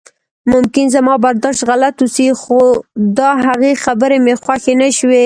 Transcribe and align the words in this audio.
ممکن 0.51 0.85
زما 0.95 1.15
برداشت 1.23 1.61
غلط 1.69 1.95
اوسي 2.01 2.27
خو 2.41 2.61
د 3.17 3.19
هغې 3.45 3.71
خبرې 3.83 4.17
مې 4.25 4.33
خوښې 4.43 4.73
نشوې. 4.81 5.19